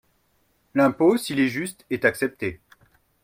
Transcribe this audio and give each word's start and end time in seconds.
L’impôt, 0.73 1.15
s’il 1.15 1.39
est 1.39 1.47
juste, 1.47 1.85
est 1.91 2.05
accepté. 2.05 2.59